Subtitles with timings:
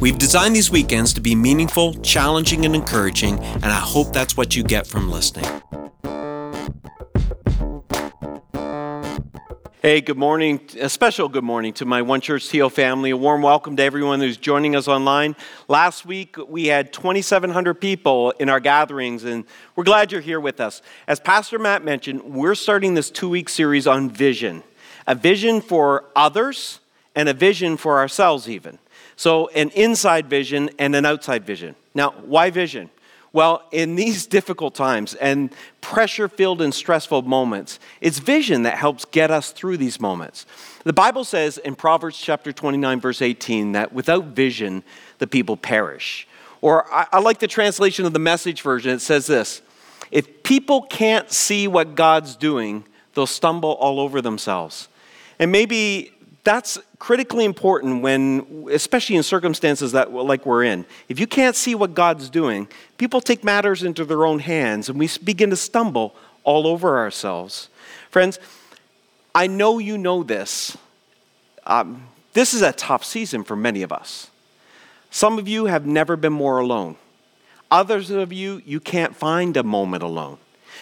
[0.00, 4.56] We've designed these weekends to be meaningful, challenging, and encouraging, and I hope that's what
[4.56, 5.46] you get from listening.
[9.82, 10.60] Hey, good morning.
[10.78, 13.12] A special good morning to my One Church TO family.
[13.12, 15.34] A warm welcome to everyone who's joining us online.
[15.68, 20.60] Last week, we had 2,700 people in our gatherings, and we're glad you're here with
[20.60, 20.82] us.
[21.08, 24.62] As Pastor Matt mentioned, we're starting this two week series on vision
[25.06, 26.80] a vision for others
[27.14, 28.79] and a vision for ourselves, even.
[29.20, 31.74] So, an inside vision and an outside vision.
[31.94, 32.88] Now, why vision?
[33.34, 39.04] Well, in these difficult times and pressure filled and stressful moments, it's vision that helps
[39.04, 40.46] get us through these moments.
[40.84, 44.82] The Bible says in Proverbs chapter 29, verse 18, that without vision,
[45.18, 46.26] the people perish.
[46.62, 48.92] Or I, I like the translation of the message version.
[48.92, 49.60] It says this
[50.10, 54.88] If people can't see what God's doing, they'll stumble all over themselves.
[55.38, 60.86] And maybe that's critically important when, especially in circumstances that like we're in.
[61.08, 64.98] If you can't see what God's doing, people take matters into their own hands and
[64.98, 67.68] we begin to stumble all over ourselves.
[68.10, 68.38] Friends,
[69.34, 70.76] I know you know this.
[71.66, 74.30] Um, this is a tough season for many of us.
[75.10, 76.96] Some of you have never been more alone.
[77.70, 80.38] Others of you, you can't find a moment alone.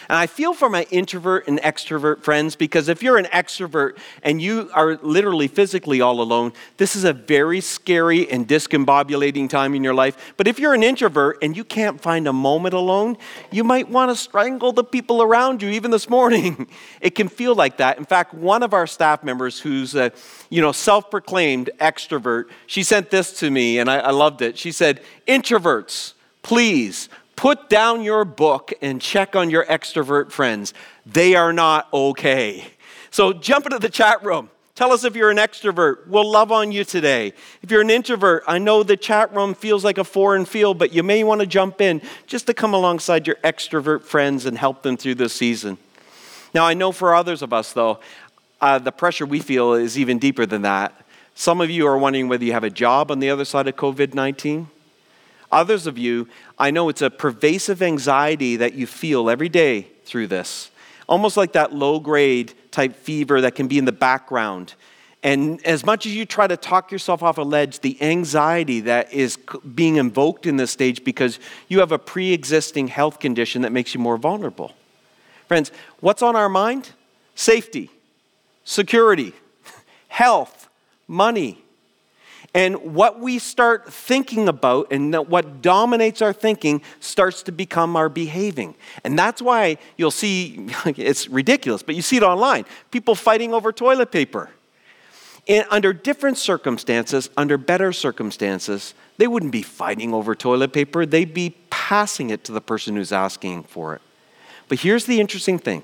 [0.07, 4.41] And I feel for my introvert and extrovert friends because if you're an extrovert and
[4.41, 9.83] you are literally physically all alone, this is a very scary and discombobulating time in
[9.83, 10.33] your life.
[10.37, 13.17] But if you're an introvert and you can't find a moment alone,
[13.51, 16.67] you might want to strangle the people around you, even this morning.
[17.01, 17.97] It can feel like that.
[17.97, 20.11] In fact, one of our staff members who's a
[20.49, 24.57] you know, self-proclaimed extrovert, she sent this to me and I, I loved it.
[24.57, 30.73] She said, introverts, please Put down your book and check on your extrovert friends.
[31.05, 32.65] They are not okay.
[33.11, 34.49] So jump into the chat room.
[34.75, 36.05] Tell us if you're an extrovert.
[36.07, 37.31] We'll love on you today.
[37.61, 40.91] If you're an introvert, I know the chat room feels like a foreign field, but
[40.91, 44.83] you may want to jump in just to come alongside your extrovert friends and help
[44.83, 45.77] them through this season.
[46.53, 48.01] Now, I know for others of us, though,
[48.59, 50.93] uh, the pressure we feel is even deeper than that.
[51.35, 53.77] Some of you are wondering whether you have a job on the other side of
[53.77, 54.67] COVID 19.
[55.51, 56.27] Others of you,
[56.57, 60.69] I know it's a pervasive anxiety that you feel every day through this,
[61.07, 64.75] almost like that low grade type fever that can be in the background.
[65.21, 69.11] And as much as you try to talk yourself off a ledge, the anxiety that
[69.11, 69.37] is
[69.75, 73.93] being invoked in this stage because you have a pre existing health condition that makes
[73.93, 74.73] you more vulnerable.
[75.47, 76.91] Friends, what's on our mind?
[77.35, 77.89] Safety,
[78.63, 79.33] security,
[80.07, 80.69] health,
[81.07, 81.63] money,
[82.53, 88.09] and what we start thinking about and what dominates our thinking starts to become our
[88.09, 88.75] behaving.
[89.03, 93.71] And that's why you'll see, it's ridiculous, but you see it online people fighting over
[93.71, 94.49] toilet paper.
[95.47, 101.33] And under different circumstances, under better circumstances, they wouldn't be fighting over toilet paper, they'd
[101.33, 104.01] be passing it to the person who's asking for it.
[104.67, 105.83] But here's the interesting thing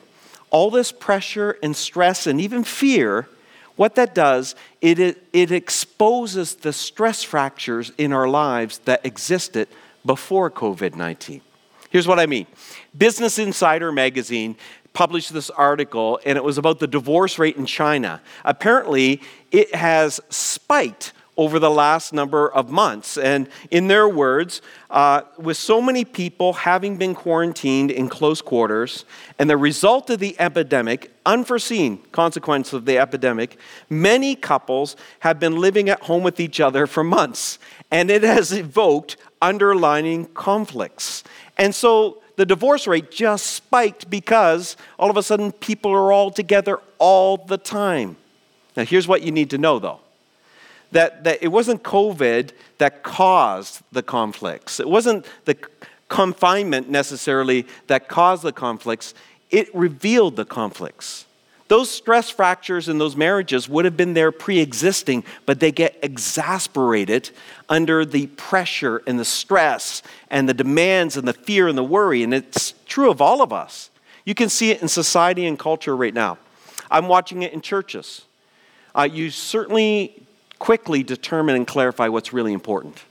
[0.52, 3.28] all this pressure and stress and even fear
[3.76, 5.00] what that does, it,
[5.34, 9.68] it, exposes the stress fractures in our lives that existed
[10.06, 11.42] before COVID 19.
[11.90, 12.48] Here's what I mean
[12.98, 14.56] Business Insider magazine
[14.94, 18.22] published this article, and it was about the divorce rate in China.
[18.46, 19.22] Apparently,
[19.52, 23.18] it has spiked over the last number of months.
[23.18, 29.06] And in their words, uh, with so many people having been quarantined in close quarters,
[29.38, 33.58] and the result of the epidemic, unforeseen consequence of the epidemic,
[33.90, 37.60] many couples have been living at home with each other for months.
[37.92, 41.24] And it has evoked underlining conflicts.
[41.58, 46.32] And so the divorce rate just spiked because all of a sudden people are all
[46.32, 48.18] together all the time.
[48.76, 50.00] Now, here's what you need to know though
[50.96, 54.80] that, that it wasn't COVID that caused the conflicts.
[54.80, 55.58] It wasn't the
[56.08, 59.14] confinement necessarily that caused the conflicts,
[59.52, 61.26] it revealed the conflicts.
[61.68, 65.98] Those stress fractures in those marriages would have been there pre existing, but they get
[66.02, 67.32] exasperated
[67.68, 72.24] under the pressure and the stress and the demands and the fear and the worry.
[72.24, 73.90] And it's true of all of us.
[74.24, 76.38] You can see it in society and culture right now.
[76.90, 78.22] I'm watching it in churches.
[78.94, 80.25] Uh, you certainly
[80.60, 83.04] quickly determine and clarify what's really important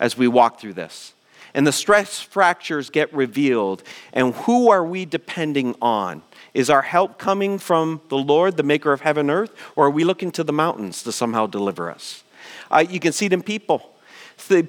[0.00, 1.14] as we walk through this.
[1.54, 3.82] and the stress fractures get revealed.
[4.12, 6.22] And who are we depending on?
[6.52, 9.90] Is our help coming from the Lord, the maker of heaven and earth, or are
[9.90, 12.24] we looking to the mountains to somehow deliver us?
[12.70, 13.92] Uh, you can see it in people.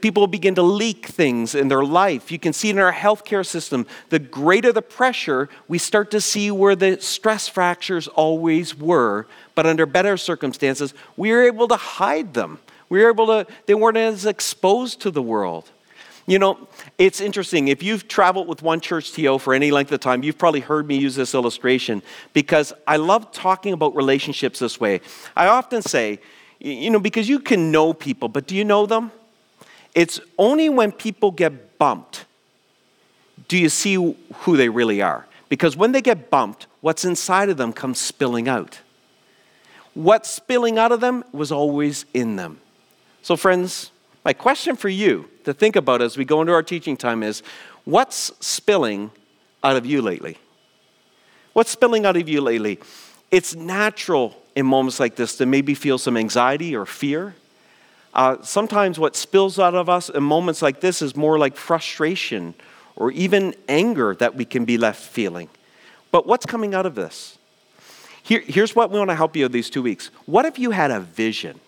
[0.02, 2.32] people begin to leak things in their life.
[2.32, 3.88] You can see it in our healthcare system.
[4.10, 9.66] The greater the pressure, we start to see where the stress fractures always were, but
[9.66, 12.60] under better circumstances, we were able to hide them.
[12.90, 15.72] We were able to, they weren't as exposed to the world.
[16.28, 16.68] You know,
[16.98, 17.68] it's interesting.
[17.68, 20.88] If you've traveled with One Church TO for any length of time, you've probably heard
[20.88, 22.02] me use this illustration
[22.34, 25.02] because I love talking about relationships this way.
[25.36, 26.20] I often say,
[26.60, 29.12] you know, because you can know people, but do you know them?
[29.94, 32.26] It's only when people get bumped
[33.48, 35.28] do you see who they really are.
[35.50, 38.80] Because when they get bumped, what's inside of them comes spilling out.
[39.96, 42.60] What's spilling out of them was always in them.
[43.22, 43.92] So, friends,
[44.24, 47.42] my question for you to think about as we go into our teaching time is
[47.86, 49.10] what's spilling
[49.64, 50.38] out of you lately?
[51.54, 52.80] What's spilling out of you lately?
[53.32, 57.34] It's natural in moments like this to maybe feel some anxiety or fear.
[58.14, 62.54] Uh, sometimes what spills out of us in moments like this is more like frustration
[62.96, 65.50] or even anger that we can be left feeling.
[66.12, 67.38] But what's coming out of this?
[68.26, 70.10] Here, here's what we want to help you these two weeks.
[70.26, 71.60] What if you had a vision?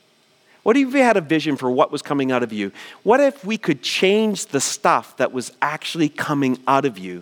[0.64, 2.72] What if you had a vision for what was coming out of you?
[3.04, 7.22] What if we could change the stuff that was actually coming out of you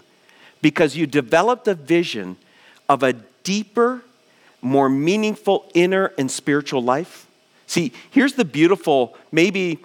[0.62, 2.38] because you developed a vision
[2.88, 3.12] of a
[3.44, 4.04] deeper,
[4.62, 7.28] more meaningful inner and spiritual life?
[7.68, 9.80] See, here's the beautiful, maybe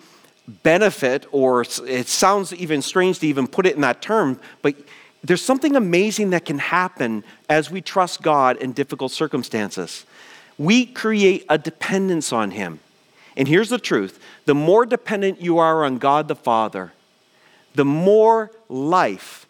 [0.62, 4.76] benefit, or it sounds even strange to even put it in that term, but
[5.22, 10.06] there's something amazing that can happen as we trust God in difficult circumstances.
[10.56, 12.81] We create a dependence on Him.
[13.37, 16.93] And here's the truth the more dependent you are on God the Father,
[17.75, 19.46] the more life,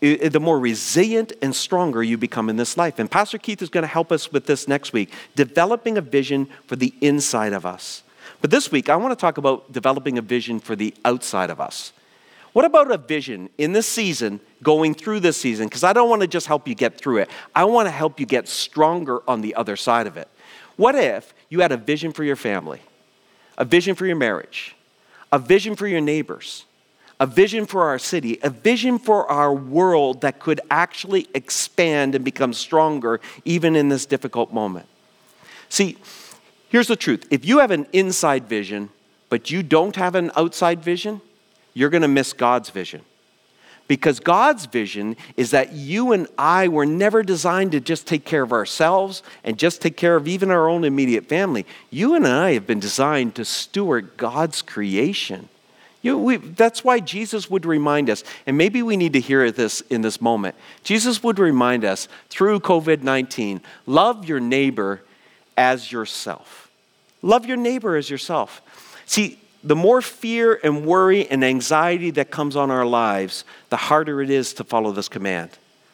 [0.00, 2.98] the more resilient and stronger you become in this life.
[2.98, 6.46] And Pastor Keith is going to help us with this next week, developing a vision
[6.66, 8.02] for the inside of us.
[8.40, 11.60] But this week, I want to talk about developing a vision for the outside of
[11.60, 11.92] us.
[12.52, 15.66] What about a vision in this season, going through this season?
[15.66, 18.18] Because I don't want to just help you get through it, I want to help
[18.18, 20.28] you get stronger on the other side of it.
[20.76, 22.80] What if you had a vision for your family?
[23.60, 24.74] a vision for your marriage,
[25.30, 26.64] a vision for your neighbors,
[27.20, 32.24] a vision for our city, a vision for our world that could actually expand and
[32.24, 34.86] become stronger even in this difficult moment.
[35.68, 35.98] See,
[36.70, 38.88] here's the truth if you have an inside vision,
[39.28, 41.20] but you don't have an outside vision,
[41.74, 43.02] you're going to miss God's vision.
[43.88, 48.44] Because God's vision is that you and I were never designed to just take care
[48.44, 51.66] of ourselves and just take care of even our own immediate family.
[51.90, 55.48] You and I have been designed to steward God's creation.
[56.02, 59.80] You, we, that's why Jesus would remind us, and maybe we need to hear this
[59.82, 60.54] in this moment.
[60.82, 65.02] Jesus would remind us through COVID 19 love your neighbor
[65.58, 66.70] as yourself.
[67.22, 68.62] Love your neighbor as yourself.
[69.04, 74.22] See, the more fear and worry and anxiety that comes on our lives, the harder
[74.22, 75.50] it is to follow this command.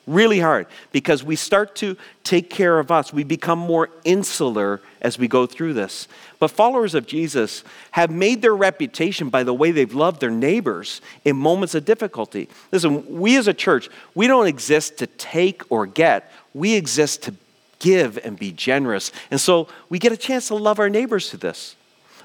[0.07, 3.13] Really hard because we start to take care of us.
[3.13, 6.07] We become more insular as we go through this.
[6.39, 11.01] But followers of Jesus have made their reputation by the way they've loved their neighbors
[11.25, 12.49] in moments of difficulty.
[12.71, 17.35] Listen, we as a church, we don't exist to take or get, we exist to
[17.81, 19.11] give and be generous.
[19.33, 21.75] And so we get a chance to love our neighbors through this.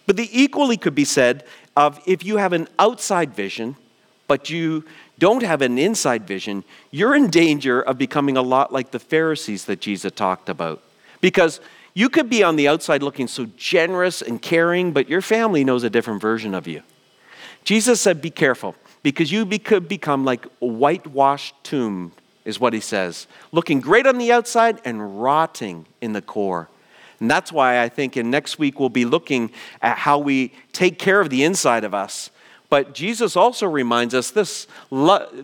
[0.06, 3.76] But the equally could be said of if you have an outside vision,
[4.28, 4.86] but you
[5.20, 9.66] don't have an inside vision, you're in danger of becoming a lot like the Pharisees
[9.66, 10.82] that Jesus talked about.
[11.22, 11.60] Because
[11.94, 15.84] you could be on the outside looking so generous and caring, but your family knows
[15.84, 16.82] a different version of you.
[17.64, 22.12] Jesus said, Be careful, because you could become like a whitewashed tomb,
[22.46, 26.70] is what he says, looking great on the outside and rotting in the core.
[27.22, 29.52] And that's why I think in next week we'll be looking
[29.82, 32.32] at how we take care of the inside of us.
[32.68, 34.66] But Jesus also reminds us this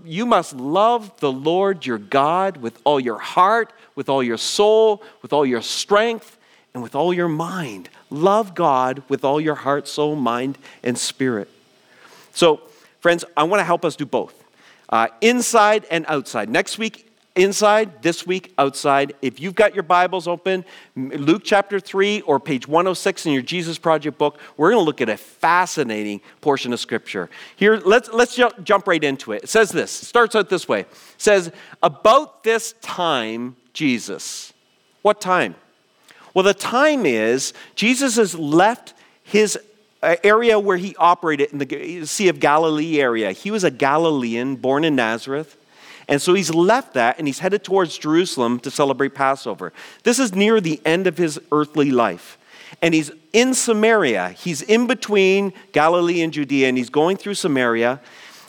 [0.03, 5.03] you must love the Lord your God with all your heart, with all your soul,
[5.22, 6.38] with all your strength,
[6.74, 7.89] and with all your mind.
[8.10, 11.50] Love God with all your heart, soul, mind, and spirit.
[12.34, 12.62] So,
[13.01, 14.34] friends, I want to help us do both.
[14.89, 16.50] Uh, inside and outside.
[16.50, 17.07] Next week,
[17.38, 19.13] inside, this week outside.
[19.22, 20.65] If you've got your Bibles open,
[20.96, 25.01] Luke chapter 3 or page 106 in your Jesus Project book, we're going to look
[25.01, 27.29] at a fascinating portion of Scripture.
[27.56, 29.44] Here, let's, let's jump right into it.
[29.44, 30.82] It says this, starts out this way.
[30.82, 31.51] It says,
[31.82, 34.51] About this time, Jesus.
[35.03, 35.56] What time?
[36.34, 39.58] Well, the time is Jesus has left his
[40.03, 43.32] uh, area where he operated in the Sea of Galilee area.
[43.32, 45.58] He was a Galilean born in Nazareth.
[46.08, 49.74] And so he's left that and he's headed towards Jerusalem to celebrate Passover.
[50.04, 52.38] This is near the end of his earthly life.
[52.82, 54.30] And he's in Samaria.
[54.30, 58.02] He's in between Galilee and Judea, and he's going through Samaria.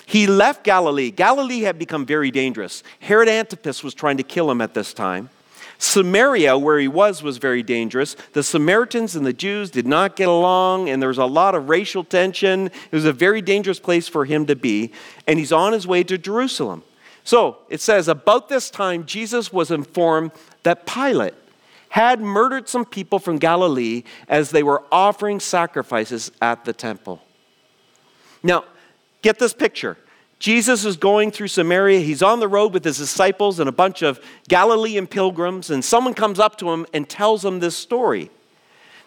[0.07, 1.11] He left Galilee.
[1.11, 2.83] Galilee had become very dangerous.
[3.01, 5.31] Herod Antipas was trying to kill him at this time.
[5.79, 8.17] Samaria, where he was, was very dangerous.
[8.33, 11.69] The Samaritans and the Jews did not get along, and there was a lot of
[11.69, 12.67] racial tension.
[12.67, 14.93] It was a very dangerous place for him to be,
[15.27, 16.83] and he's on his way to Jerusalem.
[17.29, 20.33] So it says, about this time, Jesus was informed
[20.63, 21.35] that Pilate
[21.91, 27.21] had murdered some people from Galilee as they were offering sacrifices at the temple.
[28.43, 28.65] Now,
[29.21, 29.99] get this picture.
[30.39, 32.01] Jesus is going through Samaria.
[32.01, 34.19] He's on the road with his disciples and a bunch of
[34.49, 38.31] Galilean pilgrims, and someone comes up to him and tells him this story.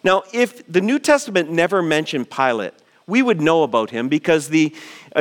[0.04, 2.74] Now, if the New Testament never mentioned Pilate,
[3.06, 4.74] we would know about him because the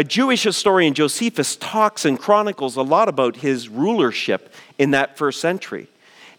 [0.08, 5.88] Jewish historian Josephus talks and chronicles a lot about his rulership in that first century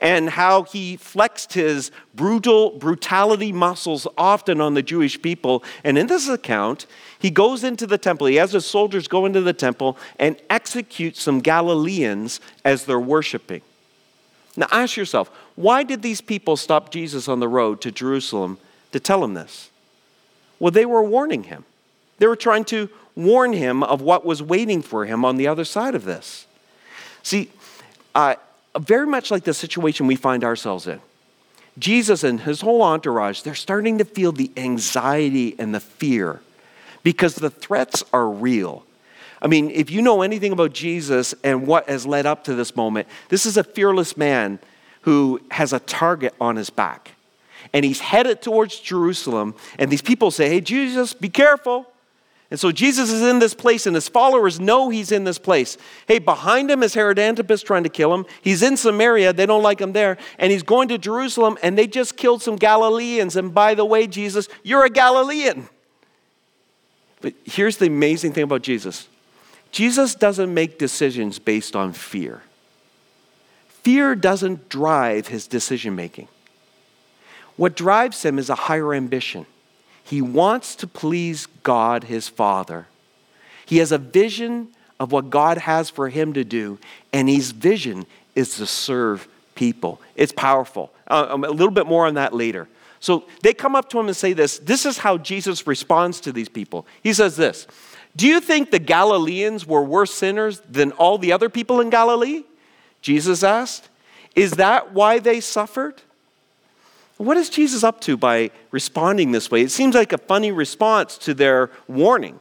[0.02, 5.62] and how he flexed his brutal brutality muscles often on the Jewish people.
[5.84, 6.86] And in this account,
[7.20, 8.26] he goes into the temple.
[8.26, 13.62] He has his soldiers go into the temple and execute some Galileans as they're worshiping.
[14.56, 18.58] Now ask yourself, why did these people stop Jesus on the road to Jerusalem
[18.90, 19.70] to tell him this?
[20.62, 21.64] Well, they were warning him.
[22.18, 25.64] They were trying to warn him of what was waiting for him on the other
[25.64, 26.46] side of this.
[27.24, 27.50] See,
[28.14, 28.36] uh,
[28.78, 31.00] very much like the situation we find ourselves in.
[31.80, 36.40] Jesus and his whole entourage, they're starting to feel the anxiety and the fear
[37.02, 38.84] because the threats are real.
[39.42, 42.76] I mean, if you know anything about Jesus and what has led up to this
[42.76, 44.60] moment, this is a fearless man
[45.00, 47.16] who has a target on his back.
[47.72, 51.86] And he's headed towards Jerusalem, and these people say, Hey, Jesus, be careful.
[52.52, 55.78] And so Jesus is in this place, and his followers know he's in this place.
[56.06, 58.26] Hey, behind him is Herod Antipas trying to kill him.
[58.42, 60.18] He's in Samaria, they don't like him there.
[60.38, 63.36] And he's going to Jerusalem, and they just killed some Galileans.
[63.36, 65.66] And by the way, Jesus, you're a Galilean.
[67.22, 69.08] But here's the amazing thing about Jesus
[69.70, 72.42] Jesus doesn't make decisions based on fear,
[73.68, 76.28] fear doesn't drive his decision making.
[77.62, 79.46] What drives him is a higher ambition.
[80.02, 82.88] He wants to please God, his Father.
[83.64, 84.66] He has a vision
[84.98, 86.80] of what God has for him to do,
[87.12, 90.00] and his vision is to serve people.
[90.16, 90.92] It's powerful.
[91.06, 92.66] Uh, um, a little bit more on that later.
[92.98, 94.58] So they come up to him and say this.
[94.58, 96.84] This is how Jesus responds to these people.
[97.00, 97.68] He says this
[98.16, 102.42] Do you think the Galileans were worse sinners than all the other people in Galilee?
[103.02, 103.88] Jesus asked.
[104.34, 106.02] Is that why they suffered?
[107.22, 109.62] What is Jesus up to by responding this way?
[109.62, 112.40] It seems like a funny response to their warning.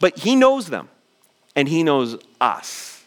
[0.00, 0.88] But he knows them,
[1.54, 3.04] and he knows us.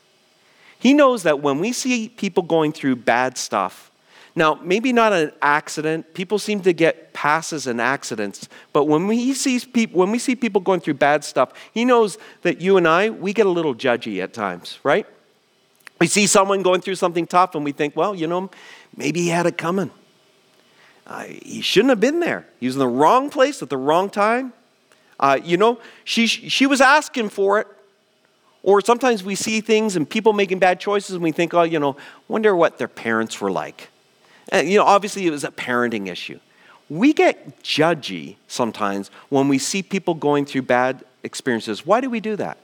[0.77, 3.91] He knows that when we see people going through bad stuff,
[4.37, 6.13] now, maybe not an accident.
[6.13, 8.49] People seem to get passes in accidents.
[8.73, 12.17] But when we, see people, when we see people going through bad stuff, he knows
[12.41, 15.05] that you and I, we get a little judgy at times, right?
[16.01, 18.51] We see someone going through something tough and we think, well, you know,
[18.97, 19.89] maybe he had it coming.
[21.07, 22.47] Uh, he shouldn't have been there.
[22.59, 24.53] He was in the wrong place at the wrong time.
[25.19, 27.67] Uh, you know, she, she was asking for it.
[28.63, 31.79] Or sometimes we see things and people making bad choices and we think, oh, you
[31.79, 31.95] know,
[32.27, 33.89] wonder what their parents were like.
[34.49, 36.39] And, you know, obviously it was a parenting issue.
[36.89, 41.85] We get judgy sometimes when we see people going through bad experiences.
[41.85, 42.57] Why do we do that?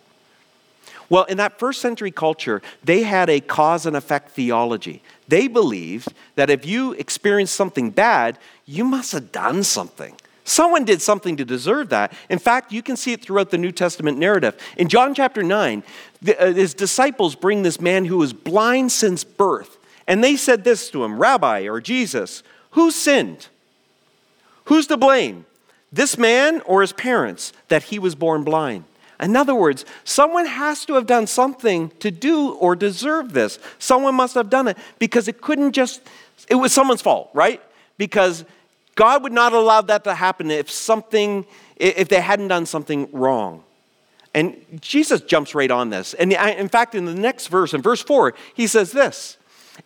[1.12, 5.04] Well, in that first century culture, they had a cause and effect theology.
[5.28, 10.16] They believed that if you experienced something bad, you must have done something.
[10.46, 12.14] Someone did something to deserve that.
[12.30, 14.58] In fact, you can see it throughout the New Testament narrative.
[14.78, 15.84] In John chapter 9,
[16.22, 20.64] the, uh, his disciples bring this man who was blind since birth, and they said
[20.64, 22.42] this to him Rabbi or Jesus,
[22.72, 23.50] who sinned?
[24.66, 25.46] Who's to blame?
[25.92, 28.86] This man or his parents that he was born blind?
[29.22, 33.60] In other words, someone has to have done something to do or deserve this.
[33.78, 36.02] Someone must have done it because it couldn't just,
[36.50, 37.62] it was someone's fault, right?
[37.98, 38.44] Because
[38.96, 41.46] God would not allow that to happen if something,
[41.78, 43.64] if they hadn't done something wrong.
[44.34, 46.14] And Jesus jumps right on this.
[46.16, 49.38] And in fact, in the next verse, in verse 4, he says this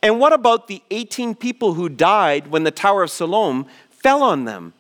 [0.02, 4.46] And what about the 18 people who died when the Tower of Siloam fell on
[4.46, 4.74] them?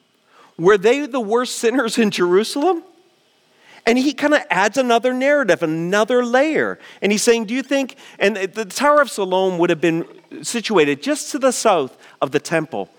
[0.57, 2.83] Were they the worst sinners in Jerusalem?
[3.87, 6.79] And he kind of adds another narrative, another layer.
[7.01, 10.05] And he's saying, Do you think, and the Tower of Siloam would have been
[10.41, 12.89] situated just to the south of the temple.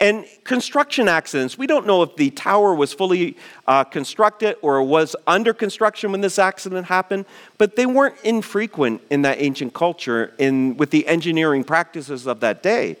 [0.00, 3.36] And construction accidents, we don't know if the tower was fully
[3.68, 7.24] uh, constructed or was under construction when this accident happened,
[7.56, 12.64] but they weren't infrequent in that ancient culture in, with the engineering practices of that
[12.64, 12.96] day.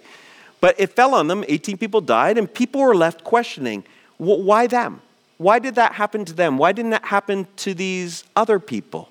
[0.60, 3.84] But it fell on them, 18 people died, and people were left questioning
[4.18, 5.02] why them?
[5.38, 6.58] Why did that happen to them?
[6.58, 9.10] Why didn't that happen to these other people?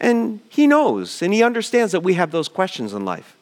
[0.00, 3.36] And he knows and he understands that we have those questions in life.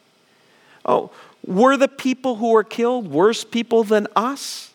[0.85, 1.11] Oh,
[1.45, 4.73] were the people who were killed worse people than us?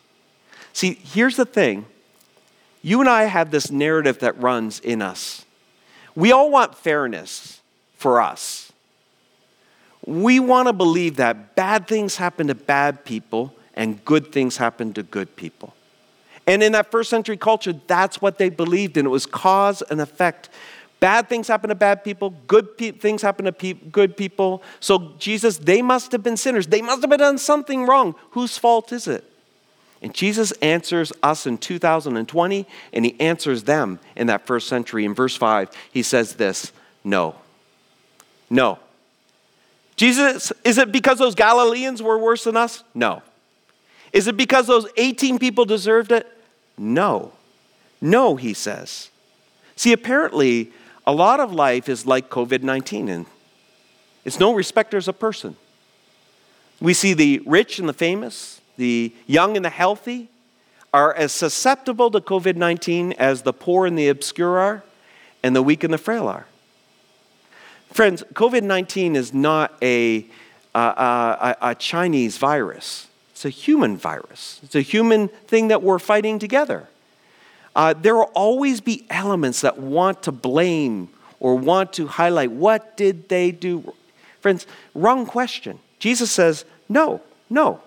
[0.72, 1.86] See, here's the thing
[2.82, 5.44] you and I have this narrative that runs in us.
[6.14, 7.60] We all want fairness
[7.96, 8.72] for us.
[10.04, 14.92] We want to believe that bad things happen to bad people and good things happen
[14.94, 15.74] to good people.
[16.46, 19.06] And in that first century culture, that's what they believed in.
[19.06, 20.48] It was cause and effect.
[21.00, 24.62] Bad things happen to bad people, good pe- things happen to pe- good people.
[24.80, 26.68] So, Jesus, they must have been sinners.
[26.68, 28.14] They must have been done something wrong.
[28.30, 29.24] Whose fault is it?
[30.00, 35.04] And Jesus answers us in 2020, and he answers them in that first century.
[35.04, 36.72] In verse 5, he says this
[37.04, 37.34] No.
[38.48, 38.78] No.
[39.96, 42.84] Jesus, is it because those Galileans were worse than us?
[42.94, 43.22] No.
[44.12, 46.26] Is it because those 18 people deserved it?
[46.78, 47.32] No.
[48.00, 49.10] No, he says.
[49.76, 50.72] See, apparently,
[51.06, 53.26] a lot of life is like COVID 19, and
[54.24, 55.56] it's no respecters of person.
[56.80, 60.28] We see the rich and the famous, the young and the healthy
[60.92, 64.82] are as susceptible to COVID 19 as the poor and the obscure are,
[65.42, 66.46] and the weak and the frail are.
[67.92, 70.26] Friends, COVID 19 is not a,
[70.74, 74.60] uh, uh, a, a Chinese virus, it's a human virus.
[74.62, 76.88] It's a human thing that we're fighting together.
[77.74, 82.96] Uh, there will always be elements that want to blame or want to highlight what
[82.96, 83.92] did they do.
[84.40, 85.78] Friends, wrong question.
[85.98, 87.82] Jesus says, no, no.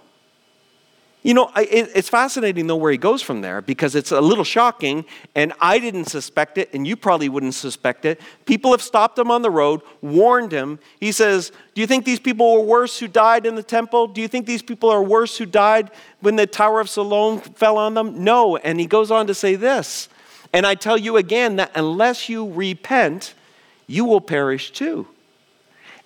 [1.21, 5.03] You know, it's fascinating though where he goes from there because it's a little shocking,
[5.35, 8.21] and I didn't suspect it, and you probably wouldn't suspect it.
[8.45, 10.79] People have stopped him on the road, warned him.
[11.01, 14.08] He says, Do you think these people were worse who died in the temple?
[14.08, 17.77] Do you think these people are worse who died when the Tower of Siloam fell
[17.77, 18.23] on them?
[18.23, 18.55] No.
[18.55, 20.08] And he goes on to say this,
[20.53, 23.34] and I tell you again that unless you repent,
[23.88, 25.05] you will perish too.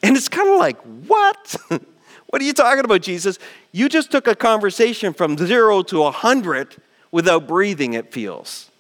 [0.02, 1.56] And it's kind of like, What?
[2.34, 3.38] What are you talking about, Jesus?
[3.72, 6.76] You just took a conversation from zero to a hundred
[7.12, 8.72] without breathing, it feels.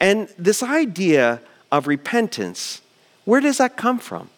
[0.00, 2.80] And this idea of repentance,
[3.26, 4.30] where does that come from?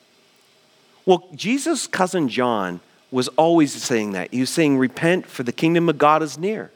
[1.07, 2.81] Well, Jesus' cousin John
[3.13, 4.33] was always saying that.
[4.33, 6.73] He was saying, Repent, for the kingdom of God is near.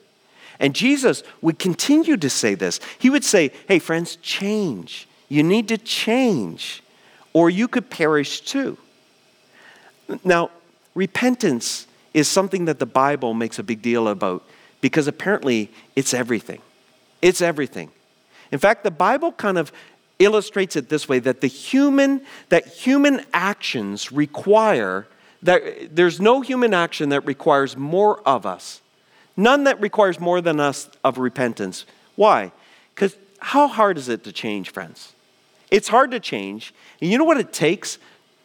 [0.60, 2.78] And Jesus would continue to say this.
[2.96, 5.08] He would say, Hey, friends, change.
[5.28, 6.84] You need to change,
[7.32, 8.78] or you could perish too.
[10.22, 10.50] Now,
[10.96, 14.42] repentance is something that the Bible makes a big deal about
[14.80, 16.60] because apparently it's everything.
[17.20, 17.90] It's everything.
[18.50, 19.70] In fact, the Bible kind of
[20.18, 25.06] illustrates it this way that the human that human actions require
[25.42, 28.80] that there's no human action that requires more of us.
[29.36, 31.84] None that requires more than us of repentance.
[32.14, 32.52] Why?
[32.94, 35.12] Cuz how hard is it to change, friends?
[35.70, 36.72] It's hard to change.
[37.02, 37.98] And you know what it takes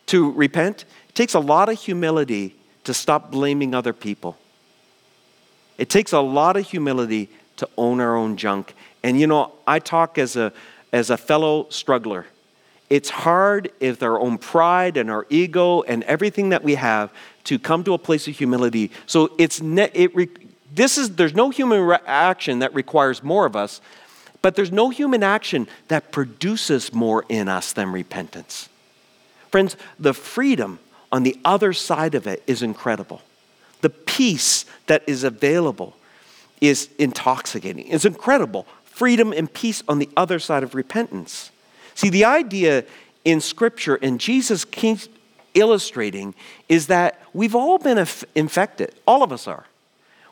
[0.08, 0.84] to repent?
[1.12, 4.38] It takes a lot of humility to stop blaming other people.
[5.78, 8.74] It takes a lot of humility to own our own junk.
[9.04, 10.54] And you know, I talk as a,
[10.94, 12.28] as a fellow struggler.
[12.90, 17.12] It's hard if our own pride and our ego and everything that we have
[17.44, 18.90] to come to a place of humility.
[19.06, 20.30] So it's ne- it re-
[20.74, 23.82] this is there's no human re- action that requires more of us,
[24.42, 28.70] but there's no human action that produces more in us than repentance.
[29.50, 30.80] Friends, the freedom
[31.12, 33.22] on the other side of it is incredible.
[33.82, 35.96] The peace that is available
[36.62, 37.88] is intoxicating.
[37.88, 38.68] It's incredible.
[38.86, 41.52] Freedom and peace on the other side of repentance.
[41.96, 42.86] See, the idea
[43.26, 45.10] in Scripture, and Jesus keeps
[45.54, 46.34] illustrating,
[46.70, 47.98] is that we've all been
[48.36, 48.94] infected.
[49.08, 49.66] All of us are.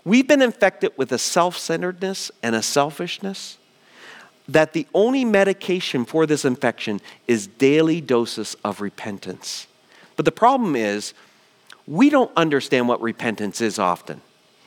[0.06, 3.58] We've been infected with a self centeredness and a selfishness
[4.48, 9.68] that the only medication for this infection is daily doses of repentance.
[10.20, 11.14] But the problem is,
[11.88, 14.20] we don't understand what repentance is often.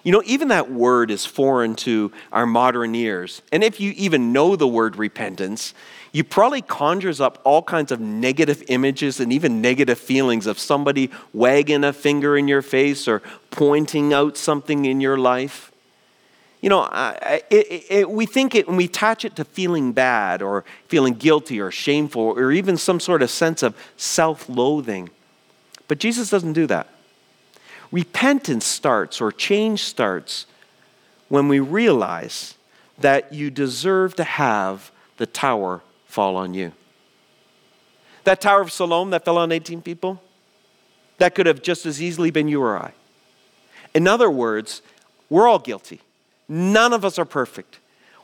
[0.03, 3.43] You know, even that word is foreign to our modern ears.
[3.53, 5.75] And if you even know the word repentance,
[6.11, 11.11] you probably conjures up all kinds of negative images and even negative feelings of somebody
[11.35, 15.71] wagging a finger in your face or pointing out something in your life.
[16.62, 16.88] You know,
[17.51, 21.61] it, it, we think it, when we attach it to feeling bad or feeling guilty
[21.61, 25.11] or shameful or even some sort of sense of self loathing.
[25.93, 26.89] But Jesus doesn't do that.
[27.91, 30.47] Repentance starts or change starts
[31.29, 32.55] when we realize
[32.97, 36.73] that you deserve to have the tower fall on you.
[38.25, 40.23] That Tower of Siloam that fell on 18 people,
[41.19, 42.93] that could have just as easily been you or I.
[43.93, 44.81] In other words,
[45.29, 46.01] we're all guilty.
[46.49, 47.81] None of us are perfect.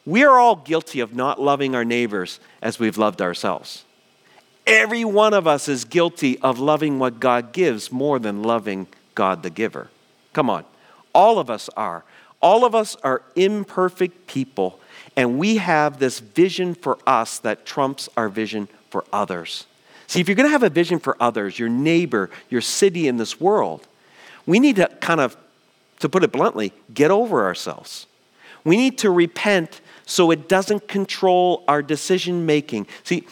[0.07, 3.85] We are all guilty of not loving our neighbors as we've loved ourselves.
[4.69, 9.43] Every one of us is guilty of loving what God gives more than loving God
[9.43, 9.89] the giver.
[10.35, 10.67] Come on.
[11.15, 12.05] All of us are.
[12.43, 14.79] All of us are imperfect people,
[15.17, 19.67] and we have this vision for us that trumps our vision for others.
[20.07, 23.17] See, if you're going to have a vision for others, your neighbor, your city, in
[23.17, 23.89] this world,
[24.47, 25.37] we need to kind of,
[26.01, 28.07] to put it bluntly, get over ourselves.
[28.65, 32.87] We need to repent so it doesn't control our decision making.
[33.03, 33.27] See,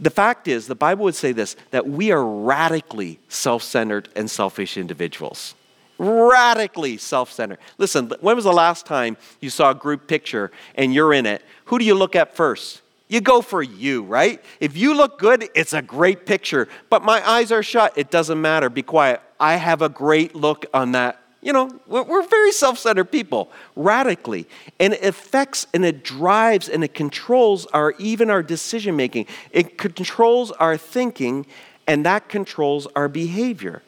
[0.00, 4.30] the fact is, the Bible would say this that we are radically self centered and
[4.30, 5.54] selfish individuals.
[5.98, 7.58] Radically self centered.
[7.78, 11.42] Listen, when was the last time you saw a group picture and you're in it?
[11.66, 12.82] Who do you look at first?
[13.08, 14.42] You go for you, right?
[14.60, 16.68] If you look good, it's a great picture.
[16.90, 17.96] But my eyes are shut.
[17.96, 18.68] It doesn't matter.
[18.68, 19.22] Be quiet.
[19.40, 24.46] I have a great look on that you know, we're very self centered people, radically.
[24.80, 29.26] And it affects and it drives and it controls our, even our decision making.
[29.52, 31.46] It controls our thinking
[31.86, 33.82] and that controls our behavior.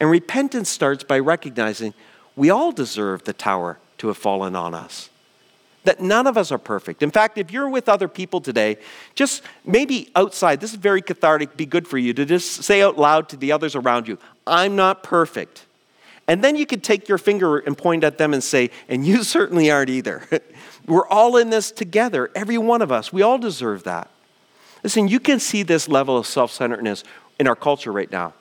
[0.00, 1.92] And repentance starts by recognizing
[2.36, 5.10] we all deserve the tower to have fallen on us.
[5.84, 7.02] That none of us are perfect.
[7.02, 8.78] In fact, if you're with other people today,
[9.14, 12.98] just maybe outside, this is very cathartic, be good for you to just say out
[12.98, 15.65] loud to the others around you, I'm not perfect.
[16.28, 19.22] And then you could take your finger and point at them and say, and you
[19.22, 20.22] certainly aren't either.
[20.86, 23.12] We're all in this together, every one of us.
[23.12, 24.10] We all deserve that.
[24.82, 27.02] Listen, you can see this level of self centeredness
[27.40, 28.34] in our culture right now.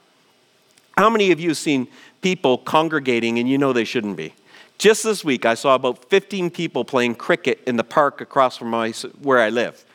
[0.98, 1.88] How many of you have seen
[2.22, 4.34] people congregating and you know they shouldn't be?
[4.78, 8.70] Just this week, I saw about 15 people playing cricket in the park across from
[8.70, 9.86] my, where I live.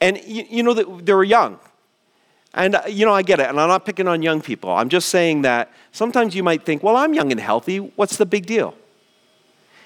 [0.00, 1.58] And you, you know, they were young.
[2.54, 3.48] And, uh, you know, I get it.
[3.48, 4.70] And I'm not picking on young people.
[4.70, 7.78] I'm just saying that sometimes you might think, well, I'm young and healthy.
[7.78, 8.74] What's the big deal?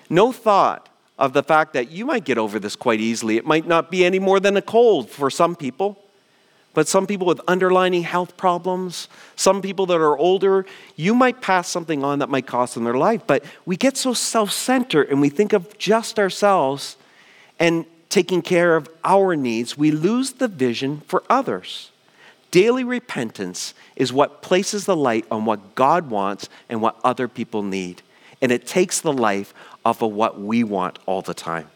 [0.08, 3.36] No thought of the fact that you might get over this quite easily.
[3.36, 5.98] It might not be any more than a cold for some people.
[6.74, 10.64] But some people with underlying health problems, some people that are older,
[10.96, 13.22] you might pass something on that might cost them their life.
[13.26, 16.96] But we get so self centered and we think of just ourselves
[17.58, 21.91] and taking care of our needs, we lose the vision for others.
[22.52, 27.62] Daily repentance is what places the light on what God wants and what other people
[27.62, 28.02] need.
[28.42, 31.68] And it takes the life off of what we want all the time.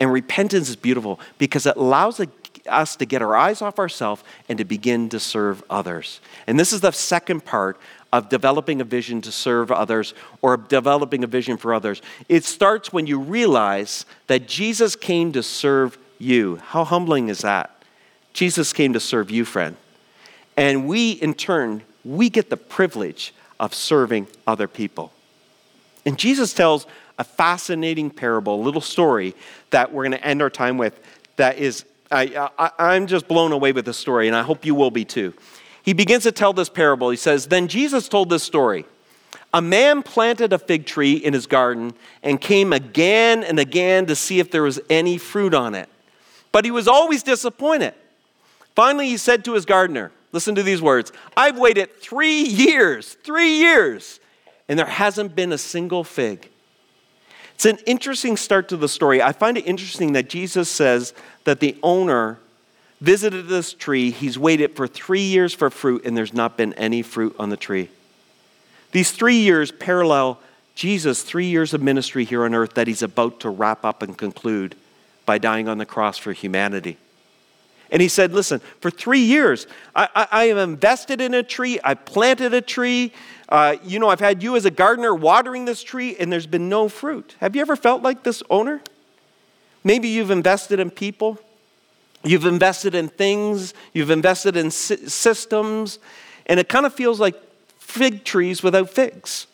[0.00, 2.20] And repentance is beautiful because it allows
[2.66, 6.20] us to get our eyes off ourselves and to begin to serve others.
[6.46, 7.78] And this is the second part
[8.10, 12.00] of developing a vision to serve others or developing a vision for others.
[12.28, 16.56] It starts when you realize that Jesus came to serve you.
[16.56, 17.82] How humbling is that?
[18.32, 19.76] Jesus came to serve you, friend.
[20.56, 25.12] And we, in turn, we get the privilege of serving other people.
[26.04, 26.86] And Jesus tells
[27.18, 29.34] a fascinating parable, a little story
[29.70, 31.00] that we're going to end our time with
[31.36, 34.74] that is, I, I, I'm just blown away with this story, and I hope you
[34.74, 35.34] will be too.
[35.82, 37.10] He begins to tell this parable.
[37.10, 38.84] He says, Then Jesus told this story.
[39.54, 44.16] A man planted a fig tree in his garden and came again and again to
[44.16, 45.88] see if there was any fruit on it.
[46.52, 47.94] But he was always disappointed.
[48.74, 53.58] Finally, he said to his gardener, Listen to these words I've waited three years, three
[53.58, 54.20] years,
[54.68, 56.48] and there hasn't been a single fig.
[57.54, 59.22] It's an interesting start to the story.
[59.22, 62.38] I find it interesting that Jesus says that the owner
[63.00, 67.02] visited this tree, he's waited for three years for fruit, and there's not been any
[67.02, 67.88] fruit on the tree.
[68.92, 70.40] These three years parallel
[70.74, 74.16] Jesus' three years of ministry here on earth that he's about to wrap up and
[74.16, 74.76] conclude
[75.24, 76.98] by dying on the cross for humanity.
[77.90, 81.78] And he said, Listen, for three years, I, I, I have invested in a tree,
[81.82, 83.12] I planted a tree.
[83.48, 86.68] Uh, you know, I've had you as a gardener watering this tree, and there's been
[86.68, 87.36] no fruit.
[87.40, 88.80] Have you ever felt like this owner?
[89.84, 91.38] Maybe you've invested in people,
[92.24, 96.00] you've invested in things, you've invested in systems,
[96.46, 97.36] and it kind of feels like
[97.78, 99.46] fig trees without figs.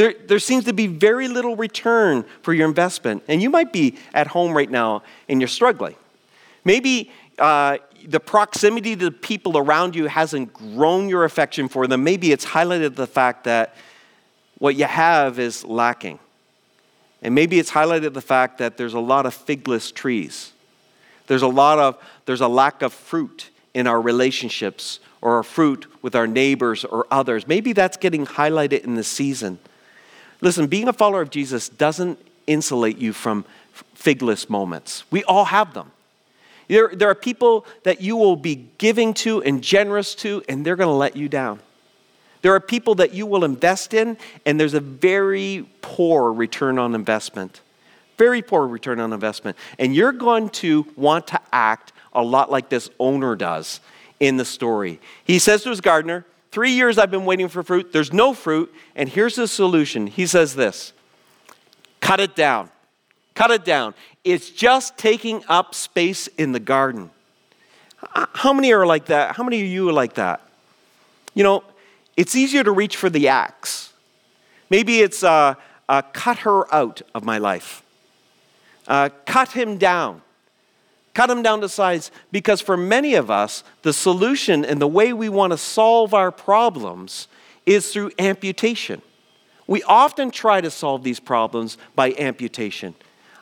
[0.00, 3.22] There, there seems to be very little return for your investment.
[3.28, 5.94] And you might be at home right now and you're struggling.
[6.64, 12.04] Maybe uh, the proximity to the people around you hasn't grown your affection for them.
[12.04, 13.74] Maybe it's highlighted the fact that
[14.58, 16.18] what you have is lacking.
[17.22, 20.52] And maybe it's highlighted the fact that there's a lot of figless trees.
[21.26, 25.86] There's a lot of, there's a lack of fruit in our relationships or our fruit
[26.02, 27.46] with our neighbors or others.
[27.46, 29.58] Maybe that's getting highlighted in the season.
[30.40, 33.44] Listen, being a follower of Jesus doesn't insulate you from
[33.94, 35.04] figless moments.
[35.10, 35.92] We all have them.
[36.70, 40.76] There, there are people that you will be giving to and generous to, and they're
[40.76, 41.58] going to let you down.
[42.42, 46.94] There are people that you will invest in, and there's a very poor return on
[46.94, 47.60] investment.
[48.18, 49.56] Very poor return on investment.
[49.80, 53.80] And you're going to want to act a lot like this owner does
[54.20, 55.00] in the story.
[55.24, 57.92] He says to his gardener, Three years I've been waiting for fruit.
[57.92, 58.72] There's no fruit.
[58.94, 60.06] And here's the solution.
[60.06, 60.92] He says this
[62.00, 62.70] cut it down.
[63.34, 63.94] Cut it down.
[64.24, 67.10] It's just taking up space in the garden.
[68.32, 69.36] How many are like that?
[69.36, 70.40] How many of you are like that?
[71.34, 71.64] You know,
[72.16, 73.92] it's easier to reach for the axe.
[74.68, 75.54] Maybe it's uh,
[75.88, 77.82] uh, cut her out of my life,
[78.88, 80.22] uh, cut him down.
[81.12, 85.12] Cut him down to size because for many of us, the solution and the way
[85.12, 87.26] we want to solve our problems
[87.66, 89.02] is through amputation.
[89.66, 92.94] We often try to solve these problems by amputation.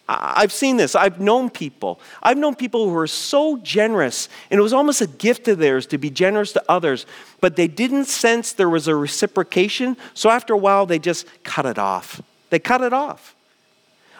[0.08, 0.94] I've seen this.
[0.94, 2.00] I've known people.
[2.22, 5.86] I've known people who are so generous, and it was almost a gift of theirs
[5.88, 7.04] to be generous to others,
[7.40, 11.66] but they didn't sense there was a reciprocation, so after a while, they just cut
[11.66, 12.22] it off.
[12.48, 13.36] They cut it off.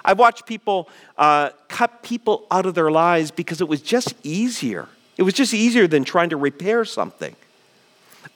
[0.05, 4.89] I've watched people uh, cut people out of their lives because it was just easier.
[5.17, 7.35] It was just easier than trying to repair something.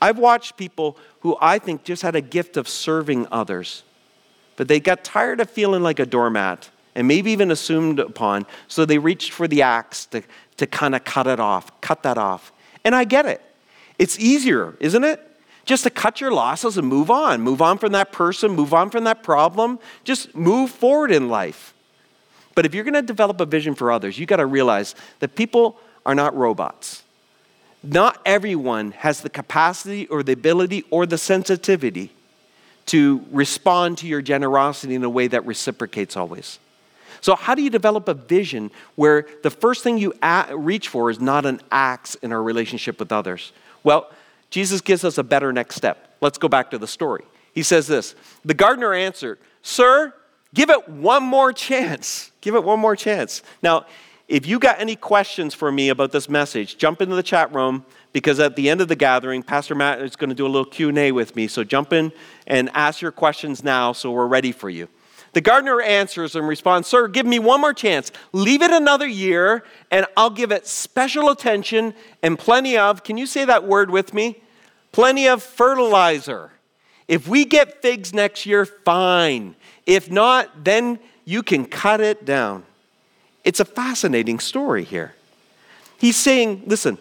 [0.01, 3.83] I've watched people who I think just had a gift of serving others,
[4.57, 8.85] but they got tired of feeling like a doormat and maybe even assumed upon, so
[8.85, 10.23] they reached for the axe to,
[10.59, 12.53] to kind of cut it off, cut that off.
[12.85, 13.41] And I get it.
[13.99, 15.21] It's easier, isn't it?
[15.65, 17.41] Just to cut your losses and move on.
[17.41, 19.79] Move on from that person, move on from that problem.
[20.05, 21.73] Just move forward in life.
[22.55, 25.35] But if you're going to develop a vision for others, you got to realize that
[25.35, 27.03] people are not robots.
[27.83, 32.13] Not everyone has the capacity or the ability or the sensitivity
[32.87, 36.59] to respond to your generosity in a way that reciprocates always.
[37.21, 40.15] So, how do you develop a vision where the first thing you
[40.53, 43.53] reach for is not an axe in our relationship with others?
[43.85, 44.11] Well,
[44.51, 46.17] Jesus gives us a better next step.
[46.21, 47.25] Let's go back to the story.
[47.53, 50.15] He says this The gardener answered, Sir,
[50.55, 52.31] give it one more chance.
[52.41, 53.43] Give it one more chance.
[53.63, 53.87] Now,
[54.29, 57.85] if you got any questions for me about this message, jump into the chat room
[58.13, 60.65] because at the end of the gathering, Pastor Matt is going to do a little
[60.65, 61.49] Q&A with me.
[61.49, 62.13] So jump in
[62.47, 64.89] and ask your questions now so we're ready for you.
[65.33, 68.13] The gardener answers and responds, Sir, give me one more chance.
[68.33, 73.27] Leave it another year, and I'll give it special attention and plenty of, can you
[73.27, 74.43] say that word with me?
[74.93, 76.51] Plenty of fertilizer.
[77.09, 79.57] If we get figs next year, fine.
[79.87, 82.65] If not, then you can cut it down.
[83.43, 85.15] It's a fascinating story here.
[85.99, 86.99] He's saying, listen,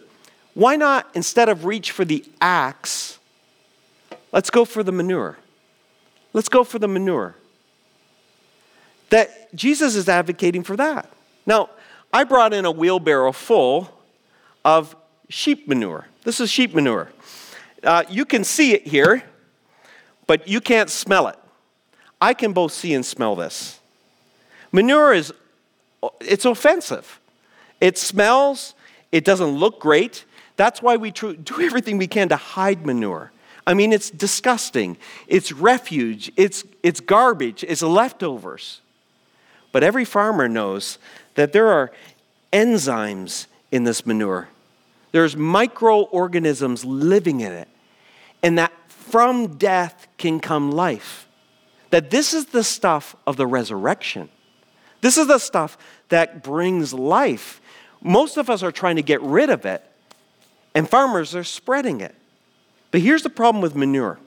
[0.53, 3.19] why not, instead of reach for the axe,
[4.31, 5.37] let's go for the manure?
[6.33, 7.35] Let's go for the manure
[9.11, 11.09] that Jesus is advocating for that.
[11.45, 11.69] Now,
[12.11, 13.89] I brought in a wheelbarrow full
[14.65, 14.95] of
[15.29, 16.07] sheep manure.
[16.23, 17.11] This is sheep manure.
[17.83, 19.23] Uh, you can see it here,
[20.27, 21.37] but you can't smell it.
[22.19, 23.79] I can both see and smell this.
[24.71, 25.33] Manure is
[26.19, 27.19] it's offensive.
[27.79, 28.75] It smells,
[29.11, 30.25] it doesn't look great.
[30.55, 33.31] That's why we do everything we can to hide manure.
[33.65, 34.97] I mean, it's disgusting.
[35.27, 38.81] It's refuge, it's, it's garbage, it's leftovers.
[39.71, 40.97] But every farmer knows
[41.35, 41.91] that there are
[42.51, 44.49] enzymes in this manure.
[45.11, 47.67] There's microorganisms living in it.
[48.43, 51.27] And that from death can come life.
[51.89, 54.29] That this is the stuff of the resurrection.
[55.01, 55.77] This is the stuff
[56.09, 57.59] that brings life.
[58.01, 59.83] Most of us are trying to get rid of it,
[60.73, 62.15] and farmers are spreading it.
[62.91, 64.19] But here's the problem with manure.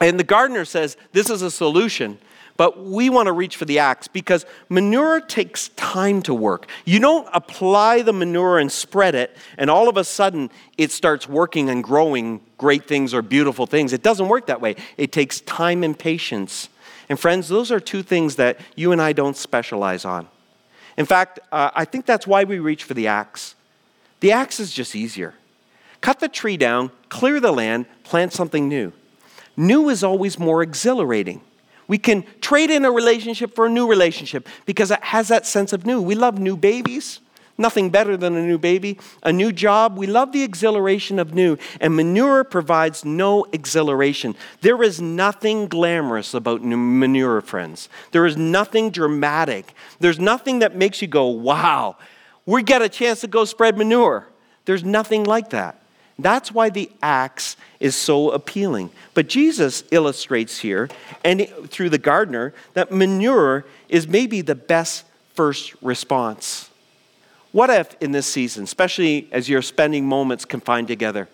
[0.00, 2.18] And the gardener says this is a solution
[2.56, 6.66] but we want to reach for the axe because manure takes time to work.
[6.84, 11.28] You don't apply the manure and spread it, and all of a sudden it starts
[11.28, 13.92] working and growing great things or beautiful things.
[13.92, 14.76] It doesn't work that way.
[14.96, 16.68] It takes time and patience.
[17.08, 20.28] And friends, those are two things that you and I don't specialize on.
[20.96, 23.54] In fact, uh, I think that's why we reach for the axe.
[24.20, 25.34] The axe is just easier.
[26.00, 28.92] Cut the tree down, clear the land, plant something new.
[29.56, 31.40] New is always more exhilarating.
[31.88, 35.72] We can trade in a relationship for a new relationship because it has that sense
[35.72, 36.00] of new.
[36.00, 37.20] We love new babies.
[37.58, 38.98] Nothing better than a new baby.
[39.22, 39.96] A new job.
[39.96, 41.56] We love the exhilaration of new.
[41.80, 44.34] And manure provides no exhilaration.
[44.60, 47.88] There is nothing glamorous about manure, friends.
[48.12, 49.72] There is nothing dramatic.
[50.00, 51.96] There's nothing that makes you go, wow,
[52.44, 54.28] we get a chance to go spread manure.
[54.66, 55.82] There's nothing like that.
[56.18, 58.90] That's why the axe is so appealing.
[59.12, 60.88] But Jesus illustrates here,
[61.22, 66.70] and through the gardener, that manure is maybe the best first response.
[67.52, 71.28] What if in this season, especially as you're spending moments confined together,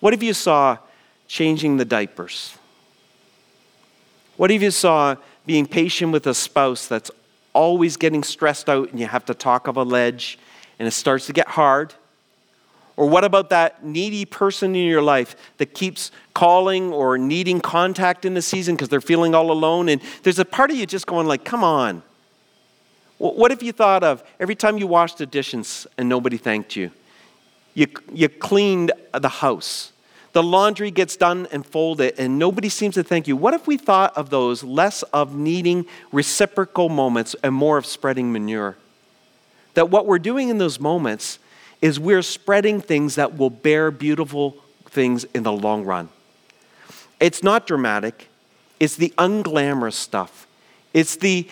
[0.00, 0.78] what if you saw
[1.26, 2.56] changing the diapers?
[4.36, 7.10] What if you saw being patient with a spouse that's
[7.52, 10.38] always getting stressed out and you have to talk of a ledge
[10.78, 11.94] and it starts to get hard?
[12.98, 18.24] Or what about that needy person in your life that keeps calling or needing contact
[18.24, 19.88] in the season because they're feeling all alone?
[19.88, 22.02] And there's a part of you just going like, come on.
[23.18, 26.90] What if you thought of every time you washed the dishes and nobody thanked you?
[27.72, 29.92] You, you cleaned the house.
[30.32, 33.36] The laundry gets done and folded, and nobody seems to thank you.
[33.36, 38.32] What if we thought of those less of needing reciprocal moments and more of spreading
[38.32, 38.76] manure?
[39.74, 41.38] That what we're doing in those moments
[41.80, 46.08] is we're spreading things that will bear beautiful things in the long run.
[47.20, 48.28] It's not dramatic,
[48.80, 50.46] it's the unglamorous stuff.
[50.94, 51.48] It's the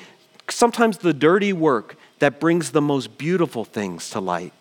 [0.48, 4.52] sometimes the dirty work that brings the most beautiful things to light.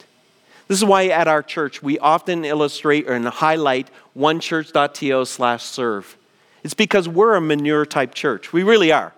[0.67, 6.17] This is why at our church we often illustrate and highlight onechurch.to slash serve.
[6.63, 8.51] It's because we're a manure type church.
[8.51, 9.13] We really are.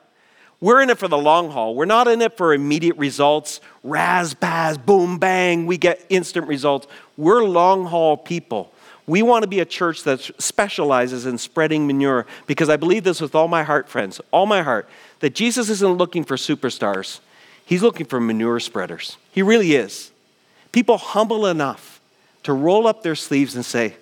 [0.60, 1.76] We're in it for the long haul.
[1.76, 6.88] We're not in it for immediate results, raz, baz, boom, bang, we get instant results.
[7.16, 8.74] We're long haul people.
[9.06, 13.22] We want to be a church that specializes in spreading manure because I believe this
[13.22, 14.90] with all my heart, friends, all my heart,
[15.20, 17.20] that Jesus isn't looking for superstars.
[17.64, 19.18] He's looking for manure spreaders.
[19.32, 20.12] He really is.
[20.72, 22.02] People humble enough
[22.44, 23.96] to roll up their sleeves and say,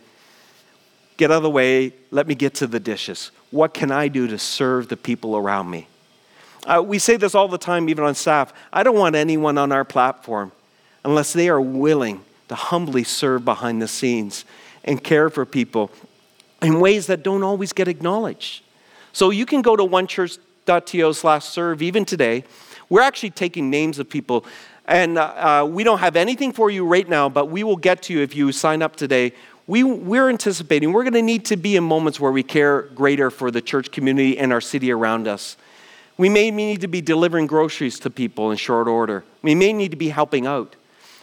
[1.17, 3.31] Get out of the way, let me get to the dishes.
[3.49, 5.87] What can I do to serve the people around me?
[6.65, 8.51] Uh, we say this all the time, even on staff.
[8.73, 10.51] I don't want anyone on our platform
[11.03, 14.45] unless they are willing to humbly serve behind the scenes
[14.83, 15.91] and care for people
[16.61, 18.63] in ways that don't always get acknowledged.
[19.13, 22.43] So you can go to onechurch.to slash serve even today.
[22.89, 24.45] We're actually taking names of people,
[24.87, 28.03] and uh, uh, we don't have anything for you right now, but we will get
[28.03, 29.33] to you if you sign up today.
[29.67, 33.31] We, we're anticipating we're going to need to be in moments where we care greater
[33.31, 35.57] for the church community and our city around us.
[36.17, 39.25] We may need to be delivering groceries to people in short order.
[39.41, 40.75] We may need to be helping out.